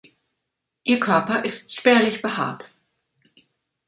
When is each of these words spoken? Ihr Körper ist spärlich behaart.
Ihr 0.83 0.99
Körper 0.99 1.45
ist 1.45 1.75
spärlich 1.75 2.23
behaart. 2.23 2.73